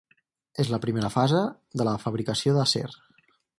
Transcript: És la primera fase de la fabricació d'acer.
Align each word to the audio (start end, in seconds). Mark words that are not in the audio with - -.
És 0.63 0.71
la 0.75 0.79
primera 0.85 1.11
fase 1.17 1.43
de 1.81 1.87
la 1.89 1.95
fabricació 2.07 2.59
d'acer. 2.59 2.87